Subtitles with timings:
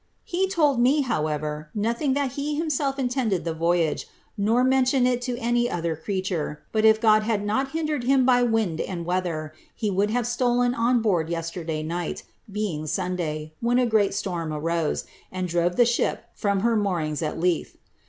[0.23, 5.37] He told me, however, nothing that he himself intended the voyage, nor mentioned it to
[5.37, 9.91] any other creature, but if God had not hindered him by wind and weather, he
[9.91, 15.05] would have stolen on board yes teiday night, being Sunday, when a great storm arose,
[15.31, 17.77] and drove the ship from her moorings at Leith.